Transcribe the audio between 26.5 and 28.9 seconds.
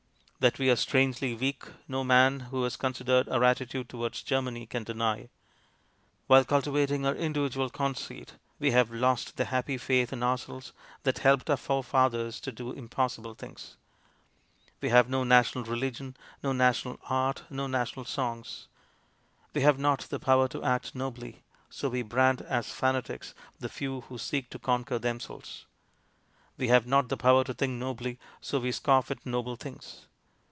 We have not the power to think nobly, so we